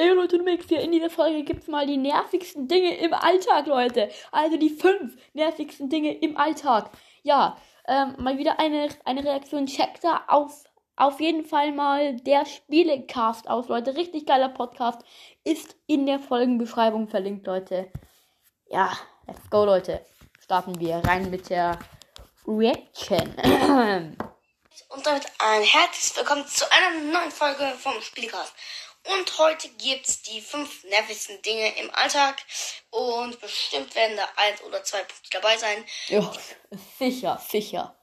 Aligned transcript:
Ey 0.00 0.10
Leute, 0.10 0.38
du 0.38 0.44
merkst 0.44 0.68
hier, 0.68 0.80
in 0.80 0.92
dieser 0.92 1.10
Folge 1.10 1.42
gibt's 1.42 1.66
mal 1.66 1.84
die 1.84 1.96
nervigsten 1.96 2.68
Dinge 2.68 2.96
im 2.98 3.12
Alltag, 3.12 3.66
Leute. 3.66 4.08
Also 4.30 4.56
die 4.56 4.70
fünf 4.70 5.16
nervigsten 5.32 5.88
Dinge 5.90 6.16
im 6.18 6.36
Alltag. 6.36 6.92
Ja, 7.24 7.56
ähm, 7.88 8.14
mal 8.16 8.38
wieder 8.38 8.60
eine, 8.60 8.90
eine 9.04 9.24
Reaktion. 9.24 9.66
Checkt 9.66 10.04
da 10.04 10.22
auf, 10.28 10.62
auf 10.94 11.18
jeden 11.18 11.44
Fall 11.44 11.72
mal 11.72 12.14
der 12.14 12.46
Spielecast 12.46 13.50
aus, 13.50 13.66
Leute. 13.66 13.96
Richtig 13.96 14.24
geiler 14.24 14.50
Podcast. 14.50 15.00
Ist 15.42 15.74
in 15.88 16.06
der 16.06 16.20
Folgenbeschreibung 16.20 17.08
verlinkt, 17.08 17.48
Leute. 17.48 17.90
Ja, 18.68 18.96
let's 19.26 19.50
go, 19.50 19.64
Leute. 19.64 20.06
Starten 20.38 20.78
wir 20.78 20.98
rein 20.98 21.28
mit 21.28 21.50
der 21.50 21.76
Reaction. 22.46 23.34
Und 24.90 25.04
damit 25.04 25.26
ein 25.40 25.62
herzliches 25.62 26.16
Willkommen 26.16 26.46
zu 26.46 26.64
einer 26.70 27.00
neuen 27.12 27.32
Folge 27.32 27.72
vom 27.76 28.00
Spielecast. 28.00 28.54
Und 29.04 29.38
heute 29.38 29.68
gibt's 29.70 30.22
die 30.22 30.40
fünf 30.40 30.84
nervigsten 30.84 31.40
Dinge 31.42 31.76
im 31.78 31.90
Alltag. 31.94 32.36
Und 32.90 33.40
bestimmt 33.40 33.94
werden 33.94 34.16
da 34.16 34.28
eins 34.36 34.62
oder 34.62 34.82
zwei 34.84 35.02
Punkte 35.02 35.30
dabei 35.30 35.56
sein. 35.56 35.84
Ja, 36.08 36.32
sicher, 36.98 37.42
sicher. 37.48 37.94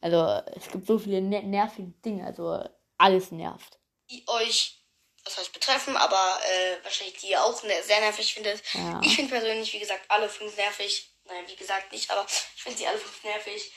Also, 0.00 0.42
es 0.56 0.68
gibt 0.70 0.86
so 0.86 0.98
viele 0.98 1.20
ner 1.20 1.42
nervige 1.42 1.92
Dinge, 2.04 2.26
also 2.26 2.64
alles 2.96 3.30
nervt. 3.32 3.78
Die 4.08 4.24
euch, 4.28 4.78
was 5.24 5.36
heißt 5.36 5.52
betreffen, 5.52 5.94
aber 5.96 6.38
äh, 6.46 6.82
wahrscheinlich 6.84 7.18
die 7.18 7.28
ihr 7.30 7.44
auch 7.44 7.62
ne 7.62 7.82
sehr 7.82 8.00
nervig 8.00 8.32
findet. 8.32 8.62
Ja. 8.72 9.00
Ich 9.04 9.16
finde 9.16 9.30
persönlich, 9.32 9.72
wie 9.74 9.78
gesagt, 9.78 10.04
alle 10.08 10.28
fünf 10.28 10.56
nervig. 10.56 11.06
Nein, 11.24 11.44
wie 11.46 11.56
gesagt 11.56 11.92
nicht, 11.92 12.10
aber 12.10 12.26
ich 12.56 12.62
finde 12.62 12.78
sie 12.78 12.86
alle 12.86 12.98
fünf 12.98 13.22
nervig. 13.24 13.72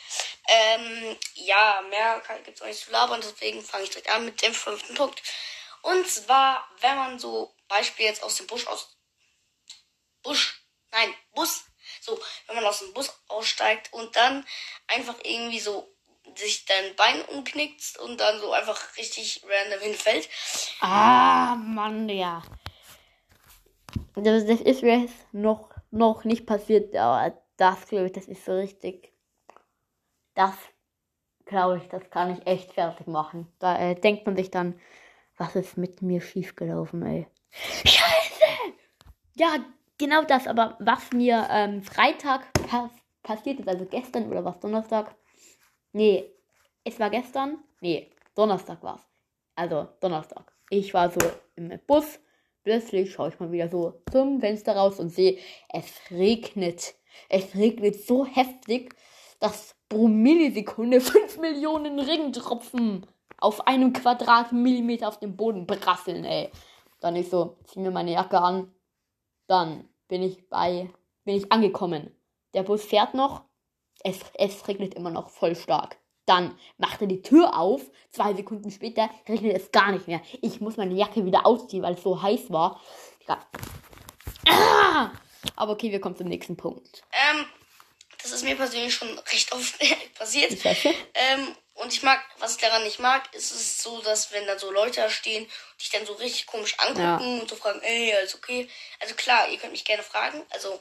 Ähm, 0.48 1.18
ja, 1.36 1.84
mehr 1.90 2.22
kann- 2.22 2.42
gibt's 2.44 2.62
auch 2.62 2.66
nicht 2.68 2.80
zu 2.80 2.90
labern, 2.92 3.22
deswegen 3.22 3.62
fange 3.62 3.84
ich 3.84 3.90
direkt 3.90 4.10
an 4.10 4.26
mit 4.26 4.42
dem 4.42 4.54
fünften 4.54 4.96
Punkt. 4.96 5.22
Und 5.84 6.08
zwar, 6.08 6.68
wenn 6.80 6.96
man 6.96 7.20
so 7.20 7.54
Beispiel 7.68 8.06
jetzt 8.06 8.24
aus 8.24 8.36
dem 8.36 8.48
Busch 8.48 8.66
aus 8.68 8.98
Busch, 10.24 10.66
nein, 10.92 11.14
Bus, 11.36 11.66
so, 12.02 12.18
wenn 12.48 12.56
man 12.56 12.66
aus 12.66 12.80
dem 12.80 12.94
Bus 12.94 13.12
aussteigt 13.28 13.92
und 13.92 14.16
dann 14.16 14.46
einfach 14.88 15.16
irgendwie 15.24 15.60
so 15.60 15.94
sich 16.36 16.66
dein 16.66 16.96
Bein 16.96 17.22
umknickt 17.36 17.98
und 18.00 18.20
dann 18.20 18.40
so 18.40 18.54
einfach 18.54 18.96
richtig 18.98 19.44
random 19.46 19.82
hinfällt. 19.82 20.30
Ah, 20.80 21.56
Mann, 21.56 22.08
ja. 22.08 22.42
Das, 24.16 24.46
das 24.46 24.62
ist 24.62 24.84
mir 24.84 25.00
jetzt 25.00 25.34
noch, 25.34 25.70
noch 25.92 26.24
nicht 26.24 26.46
passiert, 26.46 26.96
aber 26.96 27.38
das 27.58 27.88
glaube 27.88 28.06
ich, 28.06 28.14
das 28.14 28.26
ist 28.26 28.46
so 28.46 28.54
richtig. 28.54 29.12
Das 30.34 30.56
glaube 31.46 31.78
ich, 31.78 31.90
das 31.90 32.10
kann 32.10 32.32
ich 32.32 32.48
echt 32.48 32.72
fertig 32.72 33.08
machen. 33.08 33.52
Da 33.60 33.78
äh, 33.78 33.96
denkt 33.96 34.26
man 34.26 34.38
sich 34.38 34.50
dann, 34.50 34.80
was 35.38 35.56
ist 35.56 35.78
mit 35.78 36.02
mir 36.02 36.22
schiefgelaufen, 36.22 37.04
ey. 37.04 37.28
Scheiße! 37.52 38.74
Ja, 39.36 39.56
genau 39.98 40.24
das, 40.24 40.48
aber 40.48 40.78
was 40.80 41.12
mir 41.12 41.48
ähm, 41.50 41.82
Freitag 41.84 42.52
pas 42.70 42.92
passiert 43.24 43.60
ist, 43.60 43.68
also 43.70 43.86
gestern 43.86 44.30
oder 44.30 44.44
was, 44.44 44.60
Donnerstag? 44.60 45.16
Nee, 45.94 46.30
es 46.84 47.00
war 47.00 47.10
gestern? 47.10 47.58
Nee, 47.82 48.12
Donnerstag 48.36 48.84
war's. 48.84 49.02
Also 49.56 49.88
Donnerstag. 50.02 50.52
Ich 50.70 50.94
war 50.94 51.10
so 51.10 51.20
im 51.56 51.80
Bus. 51.88 52.20
Plötzlich 52.64 53.12
schaue 53.12 53.30
ich 53.30 53.40
mal 53.40 53.52
wieder 53.52 53.70
so 53.70 54.02
zum 54.12 54.40
Fenster 54.40 54.76
raus 54.76 55.00
und 55.00 55.10
sehe, 55.10 55.38
es 55.70 55.86
regnet. 56.12 56.96
Es 57.30 57.56
regnet 57.56 58.04
so 58.06 58.26
heftig, 58.26 58.96
dass 59.40 59.76
pro 59.90 60.08
Millisekunde 60.08 61.02
5 61.02 61.38
Millionen 61.40 62.00
Regentropfen 62.00 63.06
auf 63.44 63.68
einem 63.68 63.92
Quadratmillimeter 63.92 65.08
auf 65.08 65.20
dem 65.20 65.36
Boden 65.36 65.68
prasseln, 65.68 66.24
ey. 66.24 66.50
Dann 67.02 67.18
ich 67.18 67.30
so, 67.30 67.58
zieh 67.66 67.80
mir 67.80 67.92
meine 67.92 68.14
Jacke 68.14 68.40
an. 68.40 68.74
Dann 69.48 69.90
bin 70.08 70.24
ich 70.24 70.48
bei, 70.48 70.90
bin 71.26 71.36
ich 71.36 71.52
angekommen. 71.52 72.16
Der 72.54 72.64
Bus 72.64 72.86
fährt 72.86 73.14
noch. 73.14 73.44
Es, 74.04 74.20
es 74.36 74.66
regnet 74.68 74.94
immer 74.94 75.10
noch 75.10 75.30
voll 75.30 75.56
stark. 75.56 75.98
Dann 76.26 76.58
macht 76.78 77.02
er 77.02 77.08
die 77.08 77.22
Tür 77.22 77.60
auf. 77.60 77.82
Zwei 78.12 78.34
Sekunden 78.34 78.72
später 78.72 79.10
regnet 79.28 79.58
es 79.58 79.72
gar 79.74 79.92
nicht 79.92 80.08
mehr. 80.08 80.22
Ich 80.42 80.62
muss 80.62 80.78
meine 80.78 80.96
Jacke 80.96 81.26
wieder 81.26 81.46
ausziehen, 81.46 81.84
weil 81.84 81.96
es 81.96 82.04
so 82.04 82.22
heiß 82.22 82.50
war. 82.50 82.80
Ja. 83.28 83.46
Ah! 84.48 85.12
Aber 85.58 85.74
okay, 85.74 85.92
wir 85.92 86.00
kommen 86.00 86.16
zum 86.16 86.28
nächsten 86.28 86.56
Punkt. 86.56 87.04
Ähm, 87.12 87.46
das 88.22 88.32
ist 88.32 88.46
mir 88.46 88.56
persönlich 88.56 88.94
schon 88.94 89.10
recht 89.20 89.52
oft 89.52 89.78
passiert. 90.18 90.54
Ähm, 90.64 91.54
und 91.76 91.92
ich 91.92 92.04
mag, 92.04 92.24
was 92.38 92.56
ich 92.56 92.62
daran 92.62 92.84
nicht 92.84 93.00
mag, 93.00 93.34
ist 93.34 93.52
es 93.52 93.82
so, 93.82 94.02
dass 94.02 94.32
wenn 94.32 94.46
da 94.46 94.60
so 94.60 94.72
Leute 94.72 95.02
da 95.02 95.10
stehen, 95.10 95.50
dich 95.80 95.90
dann 95.90 96.06
so 96.06 96.14
richtig 96.14 96.46
komisch 96.46 96.76
angucken 96.78 97.42
und 97.42 97.50
so 97.50 97.56
fragen, 97.56 97.82
ey, 97.82 98.14
alles 98.14 98.36
okay. 98.36 98.70
Also 99.00 99.16
klar, 99.16 99.50
ihr 99.50 99.58
könnt 99.58 99.72
mich 99.72 99.86
gerne 99.86 100.04
fragen. 100.04 100.46
Also 100.52 100.80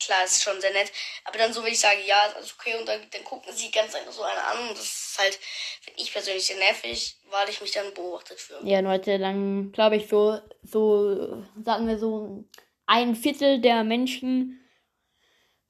klar, 0.00 0.24
ist 0.24 0.42
schon 0.42 0.60
sehr 0.60 0.72
nett. 0.72 0.90
Aber 1.24 1.38
dann 1.38 1.52
so, 1.52 1.62
wenn 1.62 1.72
ich 1.72 1.80
sage, 1.80 2.00
ja, 2.06 2.26
ist 2.26 2.36
alles 2.36 2.54
okay, 2.58 2.74
und 2.78 2.88
dann, 2.88 3.00
dann 3.10 3.24
gucken 3.24 3.52
sie 3.52 3.70
ganz 3.70 3.94
einfach 3.94 4.12
so 4.12 4.22
eine 4.22 4.42
an. 4.42 4.68
Und 4.68 4.78
das 4.78 4.86
ist 4.86 5.18
halt, 5.18 5.38
finde 5.82 6.00
ich 6.00 6.12
persönlich 6.12 6.46
sehr 6.46 6.56
nervig, 6.56 7.16
weil 7.30 7.48
ich 7.50 7.60
mich 7.60 7.72
dann 7.72 7.92
beobachtet 7.92 8.40
fühle. 8.40 8.60
Ja, 8.64 8.80
Leute, 8.80 9.18
dann 9.18 9.72
glaube 9.72 9.96
ich 9.96 10.08
so, 10.08 10.40
so, 10.62 11.44
sagen 11.62 11.86
wir 11.86 11.98
so, 11.98 12.44
ein 12.86 13.14
Viertel 13.14 13.60
der 13.60 13.84
Menschen 13.84 14.63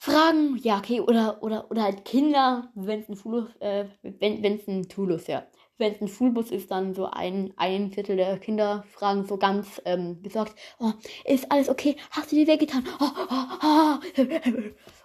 fragen, 0.04 0.59
ja, 0.62 0.78
okay, 0.78 1.00
oder, 1.00 1.42
oder, 1.42 1.70
oder 1.70 1.82
halt 1.82 2.04
Kinder, 2.04 2.70
wenn 2.75 3.00
es 3.00 3.09
ein 3.09 3.16
Schulbus, 3.16 3.56
äh, 3.60 3.87
wenn 4.03 4.44
es 4.44 4.69
ein 4.69 4.87
Schulbus, 4.91 5.26
ja. 5.26 5.47
Wenn 5.78 5.94
es 5.94 6.00
ein 6.00 6.09
Schulbus 6.09 6.50
ist, 6.50 6.70
dann 6.70 6.94
so 6.94 7.06
ein, 7.06 7.54
ein 7.56 7.91
Viertel 7.91 8.16
der 8.16 8.38
Kinder 8.38 8.84
fragen 8.91 9.25
so 9.25 9.38
ganz 9.38 9.81
ähm, 9.87 10.20
besorgt, 10.22 10.54
oh, 10.78 10.92
ist 11.25 11.50
alles 11.50 11.69
okay? 11.69 11.97
Hast 12.10 12.31
du 12.31 12.37
dir 12.37 12.47
wehgetan? 12.47 12.87
Oh, 13.00 13.10
oh, 13.31 13.47
oh. 13.62 13.98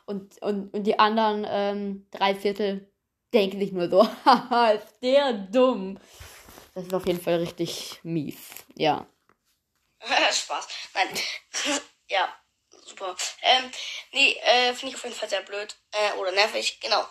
Und, 0.05 0.41
und, 0.41 0.73
und 0.73 0.83
die 0.83 0.99
anderen 0.99 1.47
ähm, 1.49 2.07
drei 2.11 2.35
Viertel 2.35 2.91
denken 3.33 3.59
sich 3.59 3.71
nur 3.71 3.89
so, 3.89 4.05
haha, 4.25 4.71
ist 4.71 5.01
der 5.01 5.33
dumm. 5.33 5.97
Das 6.75 6.83
ist 6.83 6.93
auf 6.93 7.07
jeden 7.07 7.21
Fall 7.21 7.35
richtig 7.35 7.99
mies. 8.03 8.65
Ja. 8.75 9.07
Spaß. 10.31 10.67
Nein. 10.93 11.07
ja, 12.09 12.27
super. 12.89 13.15
Ähm, 13.41 13.71
nee, 14.11 14.33
äh, 14.43 14.73
finde 14.73 14.89
ich 14.89 14.95
auf 14.95 15.03
jeden 15.03 15.15
Fall 15.15 15.29
sehr 15.29 15.41
blöd. 15.41 15.75
Äh, 15.91 16.17
oder 16.17 16.31
nervig, 16.31 16.79
genau. 16.81 17.05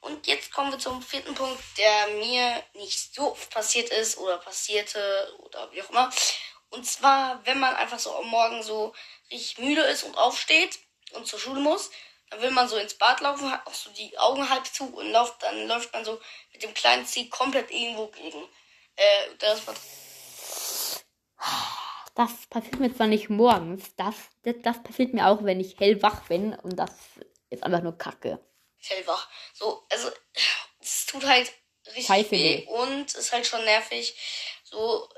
Und 0.00 0.26
jetzt 0.26 0.52
kommen 0.52 0.72
wir 0.72 0.78
zum 0.78 1.02
vierten 1.02 1.34
Punkt, 1.34 1.60
der 1.76 2.08
mir 2.08 2.62
nicht 2.74 3.14
so 3.14 3.32
oft 3.32 3.50
passiert 3.50 3.90
ist 3.90 4.16
oder 4.18 4.38
passierte 4.38 5.36
oder 5.40 5.70
wie 5.72 5.82
auch 5.82 5.90
immer. 5.90 6.10
Und 6.70 6.86
zwar, 6.86 7.44
wenn 7.44 7.58
man 7.58 7.74
einfach 7.76 7.98
so 7.98 8.14
am 8.14 8.28
Morgen 8.28 8.62
so 8.62 8.94
richtig 9.30 9.58
müde 9.58 9.82
ist 9.82 10.04
und 10.04 10.16
aufsteht 10.16 10.78
und 11.12 11.26
zur 11.26 11.38
Schule 11.40 11.60
muss, 11.60 11.90
dann 12.30 12.40
will 12.42 12.52
man 12.52 12.68
so 12.68 12.76
ins 12.76 12.94
Bad 12.94 13.20
laufen, 13.20 13.50
hat 13.50 13.66
auch 13.66 13.74
so 13.74 13.90
die 13.90 14.16
Augen 14.18 14.48
halb 14.48 14.66
zu 14.66 14.84
und 14.84 15.10
läuft, 15.10 15.42
dann 15.42 15.66
läuft 15.66 15.92
man 15.92 16.04
so 16.04 16.20
mit 16.52 16.62
dem 16.62 16.72
kleinen 16.74 17.04
Zeh 17.04 17.28
komplett 17.28 17.70
irgendwo 17.72 18.06
gegen. 18.06 18.48
Äh, 18.94 19.34
das 19.38 19.66
war 19.66 19.74
Das 22.20 22.46
passiert 22.50 22.78
mir 22.80 22.94
zwar 22.94 23.06
nicht 23.06 23.30
morgens, 23.30 23.96
das, 23.96 24.14
das, 24.42 24.56
das 24.62 24.82
passiert 24.82 25.14
mir 25.14 25.26
auch, 25.26 25.42
wenn 25.42 25.58
ich 25.58 25.80
hellwach 25.80 26.20
bin 26.28 26.52
und 26.52 26.76
das 26.76 26.90
ist 27.48 27.62
einfach 27.62 27.80
nur 27.80 27.96
Kacke. 27.96 28.38
hellwach. 28.76 29.26
So, 29.54 29.86
also, 29.88 30.10
es 30.82 31.06
tut 31.06 31.24
halt 31.24 31.50
richtig 31.86 32.04
Scheiße 32.04 32.30
weh 32.32 32.66
und 32.66 33.14
ist 33.14 33.32
halt 33.32 33.46
schon 33.46 33.64
nervig. 33.64 34.14
So, 34.64 35.08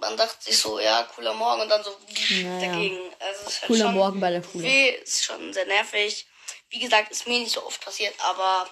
man 0.00 0.16
dachte 0.16 0.42
sich 0.42 0.58
so, 0.58 0.80
ja, 0.80 1.04
cooler 1.14 1.34
Morgen 1.34 1.62
und 1.62 1.68
dann 1.68 1.84
so 1.84 1.96
Naja. 2.42 2.72
dagegen. 2.72 2.98
Also, 3.20 3.42
es 3.42 3.46
ist 3.46 3.60
halt 3.62 3.68
Cooler 3.68 3.84
schon 3.84 3.94
Morgen 3.94 4.18
bei 4.20 4.30
der 4.32 4.42
Schule. 4.42 4.64
Weh, 4.64 4.88
ist 4.96 5.24
schon 5.24 5.52
sehr 5.52 5.66
nervig. 5.66 6.26
Wie 6.70 6.80
gesagt, 6.80 7.12
ist 7.12 7.28
mir 7.28 7.38
nicht 7.38 7.52
so 7.52 7.64
oft 7.64 7.80
passiert, 7.80 8.14
aber 8.24 8.68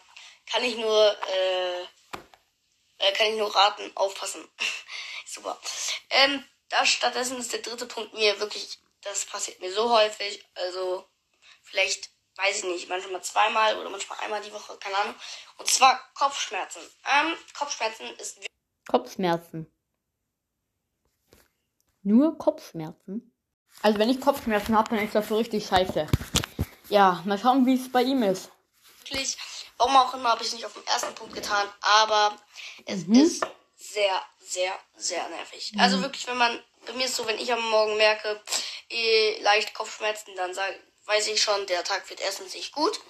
kann 0.50 0.64
ich 0.64 0.76
nur, 0.76 1.16
äh, 1.32 1.82
äh, 3.06 3.12
kann 3.12 3.28
ich 3.28 3.36
nur 3.36 3.54
raten, 3.54 3.92
aufpassen. 3.94 4.48
Super. 5.26 5.56
Ähm, 6.10 6.42
da 6.68 6.84
stattdessen 6.84 7.38
ist 7.38 7.52
der 7.52 7.60
dritte 7.60 7.86
Punkt 7.86 8.14
mir 8.14 8.38
wirklich, 8.40 8.78
das 9.02 9.24
passiert 9.24 9.60
mir 9.60 9.72
so 9.72 9.90
häufig, 9.90 10.44
also 10.54 11.06
vielleicht, 11.62 12.10
weiß 12.36 12.58
ich 12.58 12.64
nicht, 12.64 12.88
manchmal 12.88 13.22
zweimal 13.22 13.78
oder 13.78 13.90
manchmal 13.90 14.18
einmal 14.20 14.40
die 14.42 14.52
Woche, 14.52 14.76
keine 14.78 14.96
Ahnung. 14.96 15.14
Und 15.58 15.68
zwar 15.68 15.98
Kopfschmerzen. 16.14 16.80
Ähm, 17.04 17.34
Kopfschmerzen 17.56 18.06
ist 18.18 18.38
Kopfschmerzen. 18.88 19.70
Nur 22.02 22.38
Kopfschmerzen? 22.38 23.34
Also 23.82 23.98
wenn 23.98 24.08
ich 24.08 24.20
Kopfschmerzen 24.20 24.76
habe, 24.76 24.90
dann 24.90 25.04
ist 25.04 25.14
das 25.14 25.28
so 25.28 25.36
richtig 25.36 25.66
scheiße. 25.66 26.06
Ja, 26.88 27.22
mal 27.26 27.38
schauen, 27.38 27.66
wie 27.66 27.74
es 27.74 27.92
bei 27.92 28.02
ihm 28.02 28.22
ist. 28.22 28.50
wirklich, 29.00 29.36
warum 29.76 29.96
auch 29.96 30.14
immer, 30.14 30.30
habe 30.30 30.42
ich 30.42 30.48
es 30.48 30.54
nicht 30.54 30.64
auf 30.64 30.72
den 30.72 30.86
ersten 30.86 31.14
Punkt 31.14 31.34
getan, 31.34 31.68
aber 31.80 32.36
es 32.86 33.04
ist 33.04 33.46
sehr, 33.76 34.22
sehr, 34.40 34.72
sehr 34.96 35.28
nervig. 35.28 35.72
Also 35.78 36.00
wirklich, 36.02 36.26
wenn 36.26 36.38
man, 36.38 36.62
bei 36.88 36.94
mir 36.94 37.04
ist 37.04 37.16
so, 37.16 37.26
wenn 37.26 37.38
ich 37.38 37.52
am 37.52 37.70
Morgen 37.70 37.96
merke, 37.96 38.40
eh, 38.90 39.40
leicht 39.42 39.74
Kopfschmerzen, 39.74 40.34
dann 40.36 40.54
sag, 40.54 40.74
weiß 41.06 41.28
ich 41.28 41.40
schon, 41.40 41.66
der 41.66 41.84
Tag 41.84 42.08
wird 42.08 42.20
erstens 42.20 42.54
nicht 42.54 42.72
gut, 42.72 43.00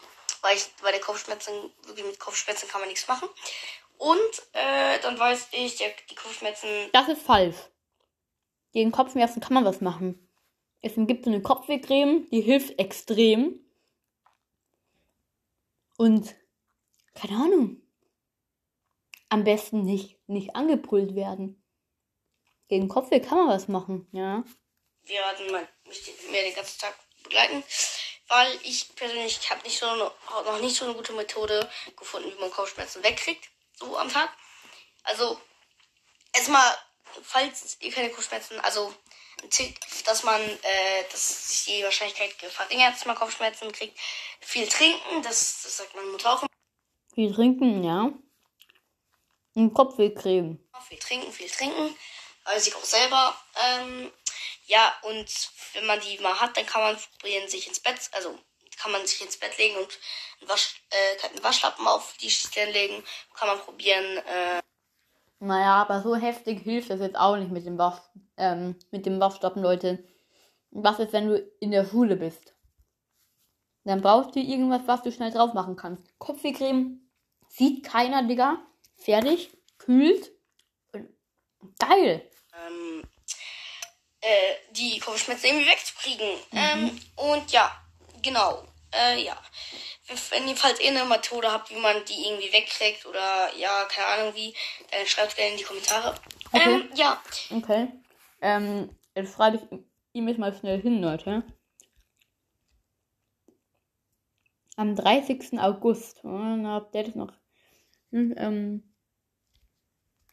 weil 0.42 0.56
ich, 0.56 0.66
bei 0.82 0.90
der 0.90 1.00
Kopfschmerzen, 1.00 1.52
wirklich 1.84 2.06
mit 2.06 2.20
Kopfschmerzen 2.20 2.68
kann 2.68 2.80
man 2.80 2.88
nichts 2.88 3.08
machen. 3.08 3.28
Und 3.96 4.18
äh, 4.52 4.98
dann 5.00 5.18
weiß 5.18 5.48
ich, 5.52 5.76
der, 5.76 5.90
die 6.10 6.14
Kopfschmerzen 6.14 6.68
Das 6.92 7.08
ist 7.08 7.22
falsch. 7.22 7.56
Gegen 8.72 8.92
Kopfschmerzen 8.92 9.40
kann 9.40 9.54
man 9.54 9.64
was 9.64 9.80
machen. 9.80 10.28
Es 10.80 10.92
gibt 10.94 11.24
so 11.24 11.30
eine 11.30 11.42
Kopfwehcreme, 11.42 12.28
die 12.30 12.40
hilft 12.40 12.78
extrem. 12.78 13.58
Und 15.96 16.34
keine 17.14 17.36
Ahnung. 17.36 17.82
Am 19.28 19.42
besten 19.44 19.82
nicht, 19.82 20.16
nicht 20.28 20.54
angebrüllt 20.54 21.16
werden. 21.16 21.60
Gegen 22.68 22.88
Kopfweh 22.88 23.20
kann 23.20 23.38
man 23.38 23.48
was 23.48 23.68
machen, 23.68 24.06
ja. 24.12 24.44
Wir 25.02 25.20
werden 25.20 25.66
mich 25.86 26.12
mehr 26.30 26.42
den 26.42 26.54
ganzen 26.54 26.78
Tag 26.78 26.94
begleiten, 27.22 27.64
weil 28.28 28.58
ich 28.62 28.94
persönlich 28.94 29.50
habe 29.50 29.62
nicht 29.62 29.78
so 29.78 29.86
eine, 29.86 30.10
noch 30.44 30.60
nicht 30.60 30.76
so 30.76 30.84
eine 30.84 30.94
gute 30.94 31.14
Methode 31.14 31.68
gefunden, 31.96 32.30
wie 32.30 32.40
man 32.40 32.50
Kopfschmerzen 32.50 33.02
wegkriegt, 33.02 33.48
so 33.74 33.96
am 33.96 34.10
Tag. 34.10 34.30
Also 35.04 35.40
erstmal, 36.34 36.76
falls 37.22 37.78
ihr 37.80 37.90
keine 37.90 38.10
Kopfschmerzen, 38.10 38.60
also 38.60 38.92
ein 39.42 39.50
Tipp, 39.50 39.74
dass 40.04 40.24
man, 40.24 40.40
äh, 40.40 41.04
dass 41.10 41.48
sich 41.48 41.76
die 41.76 41.84
Wahrscheinlichkeit 41.84 42.32
verringert, 42.32 42.94
dass 42.94 43.06
man 43.06 43.16
Kopfschmerzen 43.16 43.72
kriegt. 43.72 43.98
Viel 44.40 44.66
trinken, 44.68 45.22
das, 45.22 45.62
das 45.62 45.78
sagt 45.78 45.94
meine 45.94 46.08
Mutter 46.08 46.32
auch. 46.32 46.44
Viel 47.14 47.34
trinken, 47.34 47.82
ja. 47.82 48.12
Und 49.54 49.74
Kopfwehcreme. 49.74 50.58
Viel 50.88 50.98
trinken, 50.98 51.32
viel 51.32 51.48
trinken. 51.48 51.96
Also 52.48 52.68
ich 52.68 52.76
auch 52.76 52.84
selber. 52.84 53.34
Ähm, 53.56 54.10
ja, 54.66 54.92
und 55.02 55.28
wenn 55.74 55.86
man 55.86 56.00
die 56.00 56.18
mal 56.18 56.40
hat, 56.40 56.56
dann 56.56 56.66
kann 56.66 56.82
man 56.82 56.96
probieren, 57.18 57.48
sich 57.48 57.66
ins 57.66 57.80
Bett, 57.80 57.98
also 58.12 58.38
kann 58.78 58.92
man 58.92 59.06
sich 59.06 59.20
ins 59.22 59.38
Bett 59.38 59.56
legen 59.58 59.76
und 59.76 59.98
einen, 60.40 60.48
Wasch, 60.48 60.82
äh, 60.90 61.26
einen 61.28 61.42
Waschlappen 61.42 61.86
auf 61.86 62.14
die 62.20 62.30
Stirn 62.30 62.70
legen. 62.70 63.02
Kann 63.34 63.48
man 63.48 63.58
probieren. 63.58 64.18
Äh, 64.18 64.62
naja, 65.40 65.82
aber 65.82 66.02
so 66.02 66.16
heftig 66.16 66.62
hilft 66.62 66.90
das 66.90 67.00
jetzt 67.00 67.16
auch 67.16 67.36
nicht 67.36 67.50
mit 67.50 67.66
dem 67.66 67.78
Wasch, 67.78 68.00
ähm, 68.36 68.78
mit 68.90 69.06
dem 69.06 69.20
Waschlappen, 69.20 69.62
Leute. 69.62 70.04
Was 70.70 70.98
ist, 70.98 71.12
wenn 71.12 71.28
du 71.28 71.38
in 71.60 71.70
der 71.70 71.86
Schule 71.86 72.16
bist? 72.16 72.54
Dann 73.84 74.02
brauchst 74.02 74.36
du 74.36 74.40
irgendwas, 74.40 74.82
was 74.86 75.02
du 75.02 75.12
schnell 75.12 75.32
drauf 75.32 75.54
machen 75.54 75.76
kannst. 75.76 76.18
Kopfwehcreme 76.18 77.00
sieht 77.48 77.84
keiner, 77.84 78.22
Digga. 78.22 78.58
Fertig, 78.96 79.50
kühlt. 79.78 80.30
Geil. 81.78 82.28
Ähm, 82.66 83.02
äh, 84.20 84.54
die 84.72 84.98
Kopfschmerzen 84.98 85.46
irgendwie 85.46 85.70
wegzukriegen. 85.70 86.28
Mhm. 86.50 86.58
Ähm, 86.58 87.00
und 87.16 87.52
ja, 87.52 87.70
genau. 88.22 88.64
Äh, 88.92 89.22
ja. 89.22 89.36
Wenn 90.30 90.48
ihr 90.48 90.56
falls 90.56 90.80
ihr 90.80 90.88
eine 90.88 91.04
Methode 91.04 91.52
habt, 91.52 91.70
wie 91.70 91.78
man 91.78 92.04
die 92.06 92.26
irgendwie 92.26 92.52
wegkriegt 92.52 93.04
oder 93.04 93.54
ja, 93.56 93.84
keine 93.84 94.06
Ahnung 94.06 94.34
wie, 94.34 94.54
dann 94.90 95.06
schreibt 95.06 95.36
gerne 95.36 95.52
in 95.52 95.58
die 95.58 95.64
Kommentare. 95.64 96.14
Okay. 96.52 96.70
Ähm, 96.70 96.88
ja. 96.94 97.22
Okay. 97.50 97.88
Ähm, 98.40 98.96
jetzt 99.14 99.34
schreibe 99.34 99.58
ich 99.58 99.78
ihm 100.14 100.28
jetzt 100.28 100.38
mal 100.38 100.56
schnell 100.56 100.80
hin, 100.80 101.02
Leute. 101.02 101.42
Am 104.76 104.96
30. 104.96 105.58
August. 105.60 106.20
Oh, 106.24 106.28
na, 106.28 106.80
der 106.80 107.06
ist 107.06 107.16
noch. 107.16 107.32
Hm, 108.10 108.34
ähm, 108.38 108.87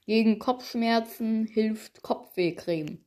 gegen 0.06 0.40
Kopfschmerzen 0.40 1.46
hilft 1.46 2.02
Kopfwehcreme. 2.02 3.04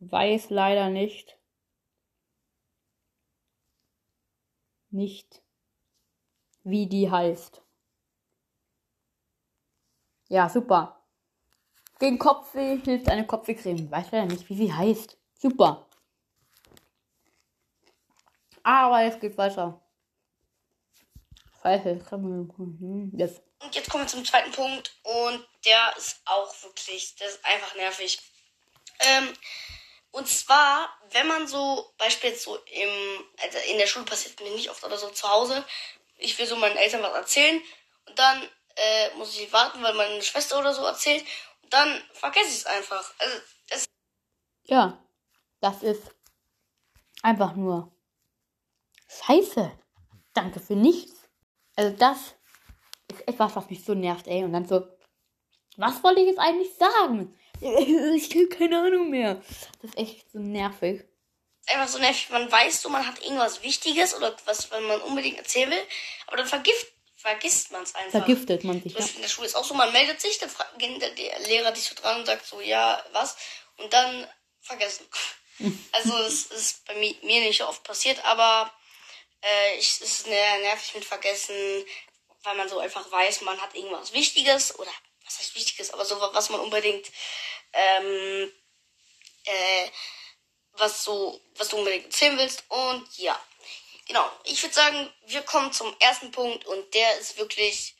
Weiß 0.00 0.50
leider 0.50 0.90
nicht. 0.90 1.38
Nicht, 4.90 5.42
wie 6.64 6.86
die 6.86 7.10
heißt. 7.10 7.62
Ja, 10.28 10.48
super. 10.48 11.04
Gegen 11.98 12.18
Kopfweh 12.18 12.78
hilft 12.78 13.08
eine 13.08 13.26
Kopfwehcreme. 13.26 13.90
Weiß 13.90 14.12
leider 14.12 14.26
nicht, 14.26 14.48
wie 14.48 14.56
sie 14.56 14.72
heißt. 14.72 15.18
Super. 15.34 15.86
Aber 18.62 19.02
jetzt 19.02 19.20
geht's 19.20 19.36
weiter. 19.36 19.80
Scheiße, 21.68 22.00
yes. 23.12 23.40
Und 23.60 23.74
jetzt 23.74 23.90
kommen 23.90 24.04
wir 24.04 24.08
zum 24.08 24.24
zweiten 24.24 24.52
Punkt 24.52 24.96
und 25.02 25.46
der 25.64 25.96
ist 25.96 26.20
auch 26.24 26.54
wirklich, 26.62 27.14
das 27.16 27.34
ist 27.34 27.44
einfach 27.44 27.74
nervig. 27.74 28.18
Ähm, 29.00 29.32
und 30.12 30.26
zwar, 30.28 30.88
wenn 31.10 31.26
man 31.26 31.46
so, 31.46 31.92
beispielsweise 31.98 32.44
so 32.44 32.56
im, 32.56 33.24
also 33.42 33.58
in 33.70 33.78
der 33.78 33.86
Schule 33.86 34.04
passiert 34.04 34.40
mir 34.40 34.50
nicht 34.50 34.70
oft 34.70 34.82
oder 34.84 34.96
so 34.96 35.08
zu 35.10 35.28
Hause, 35.28 35.64
ich 36.16 36.38
will 36.38 36.46
so 36.46 36.56
meinen 36.56 36.76
Eltern 36.76 37.02
was 37.02 37.14
erzählen 37.14 37.60
und 38.06 38.18
dann 38.18 38.42
äh, 38.76 39.14
muss 39.16 39.38
ich 39.38 39.52
warten, 39.52 39.82
weil 39.82 39.94
meine 39.94 40.22
Schwester 40.22 40.58
oder 40.58 40.72
so 40.72 40.84
erzählt 40.84 41.24
und 41.62 41.72
dann 41.72 42.02
vergesse 42.12 42.48
ich 42.48 42.56
es 42.56 42.66
einfach. 42.66 43.12
Also, 43.18 43.36
das 43.68 43.84
ja, 44.64 44.98
das 45.60 45.82
ist 45.82 46.02
einfach 47.22 47.54
nur 47.54 47.92
Scheiße. 49.08 49.72
Danke 50.34 50.60
für 50.60 50.76
nichts. 50.76 51.17
Also 51.78 51.96
das 51.96 52.18
ist 53.06 53.28
etwas, 53.28 53.54
was 53.54 53.70
mich 53.70 53.84
so 53.84 53.94
nervt, 53.94 54.26
ey. 54.26 54.42
Und 54.42 54.52
dann 54.52 54.66
so, 54.66 54.84
was 55.76 56.02
wollte 56.02 56.20
ich 56.20 56.26
jetzt 56.26 56.40
eigentlich 56.40 56.74
sagen? 56.74 57.34
Ich 57.60 58.30
habe 58.30 58.48
keine 58.48 58.78
Ahnung 58.80 59.10
mehr. 59.10 59.42
Das 59.82 59.90
ist 59.90 59.98
echt 59.98 60.30
so 60.30 60.38
nervig. 60.38 61.04
Einfach 61.66 61.88
so 61.88 61.98
nervig. 61.98 62.30
Man 62.30 62.50
weiß 62.50 62.82
so, 62.82 62.88
man 62.88 63.04
hat 63.04 63.20
irgendwas 63.22 63.62
Wichtiges 63.62 64.14
oder 64.14 64.36
was 64.44 64.70
man 64.70 65.00
unbedingt 65.02 65.38
erzählen 65.38 65.70
will, 65.70 65.82
aber 66.28 66.36
dann 66.36 66.46
vergift, 66.46 66.86
vergisst 67.16 67.72
man 67.72 67.82
es 67.82 67.96
einfach. 67.96 68.24
Vergiftet 68.24 68.62
man 68.62 68.80
sich. 68.80 68.94
Ja. 68.94 69.04
In 69.04 69.22
der 69.22 69.28
Schule 69.28 69.48
ist 69.48 69.56
auch 69.56 69.64
so, 69.64 69.74
man 69.74 69.92
meldet 69.92 70.20
sich, 70.20 70.38
dann 70.38 70.50
geht 70.78 71.02
der 71.02 71.38
Lehrer 71.48 71.72
dich 71.72 71.84
so 71.84 71.96
dran 71.96 72.20
und 72.20 72.26
sagt 72.26 72.46
so, 72.46 72.60
ja, 72.60 73.02
was? 73.12 73.36
Und 73.76 73.92
dann 73.92 74.26
vergessen. 74.60 75.06
also 75.92 76.16
es 76.18 76.46
ist 76.46 76.84
bei 76.86 76.94
mir 76.94 77.40
nicht 77.40 77.62
oft 77.62 77.82
passiert, 77.82 78.24
aber 78.24 78.72
äh, 79.42 79.76
ich, 79.76 80.00
es 80.00 80.00
ist 80.00 80.26
nervig 80.26 80.94
mit 80.94 81.04
Vergessen, 81.04 81.54
weil 82.42 82.56
man 82.56 82.68
so 82.68 82.78
einfach 82.78 83.10
weiß, 83.10 83.42
man 83.42 83.60
hat 83.60 83.74
irgendwas 83.74 84.12
Wichtiges 84.12 84.78
oder 84.78 84.90
was 85.24 85.38
heißt 85.38 85.54
Wichtiges, 85.54 85.92
aber 85.92 86.04
so 86.04 86.18
was 86.20 86.50
man 86.50 86.60
unbedingt 86.60 87.10
ähm, 87.72 88.52
äh, 89.44 89.88
was 90.72 91.04
so 91.04 91.40
was 91.56 91.68
du 91.68 91.76
unbedingt 91.76 92.06
erzählen 92.06 92.38
willst. 92.38 92.64
Und 92.68 93.06
ja 93.18 93.38
genau. 94.06 94.30
Ich 94.44 94.62
würde 94.62 94.74
sagen 94.74 95.12
wir 95.26 95.42
kommen 95.42 95.72
zum 95.72 95.94
ersten 96.00 96.30
Punkt 96.30 96.66
und 96.66 96.94
der 96.94 97.18
ist 97.18 97.36
wirklich 97.38 97.96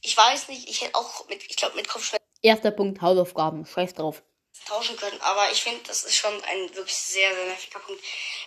ich 0.00 0.16
weiß 0.16 0.48
nicht 0.48 0.68
ich 0.68 0.80
hätte 0.80 0.94
auch 0.94 1.26
mit 1.28 1.44
ich 1.44 1.56
glaube 1.56 1.76
mit 1.76 1.88
Kopfschmerzen 1.88 2.26
erster 2.42 2.70
Punkt 2.70 3.02
Hausaufgaben. 3.02 3.66
Scheiß 3.66 3.94
drauf. 3.94 4.22
tauschen 4.66 4.96
können 4.96 5.20
aber 5.20 5.50
ich 5.52 5.62
finde 5.62 5.82
das 5.86 6.04
ist 6.04 6.16
schon 6.16 6.32
ein 6.44 6.74
wirklich 6.74 6.96
sehr 6.96 7.34
sehr 7.34 7.46
nerviger 7.46 7.80
Punkt. 7.80 8.02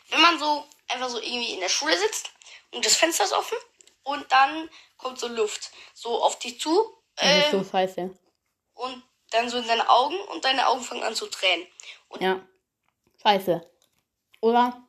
Wenn 0.10 0.22
man 0.22 0.40
so 0.40 0.68
einfach 0.88 1.10
so 1.10 1.20
irgendwie 1.20 1.54
in 1.54 1.60
der 1.60 1.70
Schule 1.70 1.98
sitzt 1.98 2.32
und 2.74 2.86
das 2.86 2.96
Fenster 2.96 3.24
ist 3.24 3.34
offen 3.34 3.58
und 4.04 4.26
dann 4.32 4.70
kommt 4.98 5.20
so 5.20 5.28
Luft 5.28 5.72
so 5.94 6.22
auf 6.22 6.40
dich 6.40 6.60
zu. 6.60 6.72
Äh, 7.18 7.38
das 7.38 7.46
ist 7.46 7.52
so 7.52 7.58
ähm, 7.58 7.66
scheiße. 7.66 8.18
Und 8.76 9.04
dann 9.32 9.50
so 9.50 9.58
in 9.58 9.68
deine 9.68 9.90
Augen 9.90 10.16
und 10.34 10.46
deine 10.46 10.68
Augen 10.68 10.82
fangen 10.82 11.04
an 11.04 11.16
zu 11.16 11.28
tränen. 11.28 11.68
Und 12.10 12.22
ja. 12.22 12.40
Scheiße. 13.22 13.68
Oder? 14.42 14.88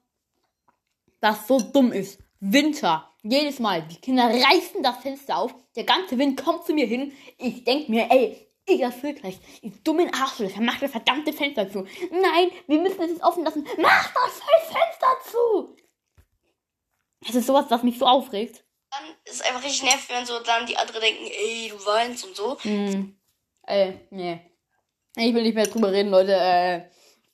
Was 1.21 1.47
so 1.47 1.61
dumm 1.61 1.93
ist. 1.93 2.19
Winter. 2.41 3.11
Jedes 3.23 3.59
Mal. 3.59 3.83
Die 3.83 4.01
Kinder 4.01 4.25
reißen 4.25 4.83
das 4.83 4.99
Fenster 4.99 5.39
auf. 5.39 5.55
Der 5.77 5.85
ganze 5.85 6.19
Wind 6.19 6.43
kommt 6.43 6.67
zu 6.67 6.75
mir 6.75 6.87
hin. 6.87 7.17
Ich 7.39 7.65
denk 7.65 7.89
mir, 7.89 8.11
ey, 8.11 8.51
ich 8.67 8.81
erfüll 8.81 9.15
gleich. 9.15 9.39
Die 9.63 9.83
dummen 9.83 10.13
Arschlöcher. 10.13 10.61
Mach 10.61 10.79
das 10.79 10.91
verdammte 10.91 11.33
Fenster 11.33 11.71
zu. 11.71 11.87
Nein, 12.11 12.51
wir 12.67 12.81
müssen 12.81 13.01
es 13.03 13.11
jetzt 13.13 13.23
offen 13.23 13.45
lassen. 13.45 13.67
Mach 13.79 14.13
das 14.13 14.43
Fenster 14.67 15.31
zu. 15.31 15.77
Das 17.27 17.35
ist 17.35 17.47
sowas, 17.47 17.67
was 17.69 17.83
mich 17.83 17.99
so 17.99 18.07
aufregt. 18.07 18.65
Dann 18.91 19.09
ist 19.25 19.35
es 19.35 19.43
einfach 19.43 19.65
richtig 19.65 19.83
nervig, 19.83 20.09
wenn 20.11 20.27
so 20.27 20.39
dann 20.41 20.67
die 20.67 20.77
anderen 20.77 21.01
denken, 21.01 21.27
ey, 21.27 21.69
du 21.71 21.87
weinst 21.87 22.25
und 22.27 22.37
so. 22.37 22.59
Mm. 22.65 23.17
Ey, 23.67 24.01
nee. 24.11 24.41
Ich 25.17 25.35
will 25.35 25.43
nicht 25.43 25.55
mehr 25.55 25.67
drüber 25.67 25.91
reden, 25.93 26.11
Leute. 26.11 26.35
Äh, 26.35 26.83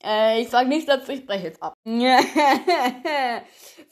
äh, 0.03 0.41
ich 0.41 0.49
sag 0.49 0.67
nichts 0.67 0.85
dazu, 0.85 1.11
ich 1.11 1.25
breche 1.25 1.47
jetzt 1.47 1.61
ab. 1.61 1.73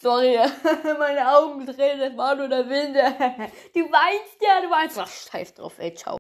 Sorry, 0.02 0.40
meine 0.98 1.38
Augen 1.38 1.66
drehen, 1.66 2.00
das 2.00 2.16
war 2.16 2.36
nur 2.36 2.48
der 2.48 2.68
Wind. 2.70 2.96
Du 3.74 3.82
weinst 3.82 4.42
ja, 4.42 4.62
du 4.62 4.70
weinst. 4.70 4.98
Ach, 4.98 5.10
scheiß 5.10 5.54
drauf, 5.54 5.74
ey, 5.78 5.94
ciao. 5.94 6.18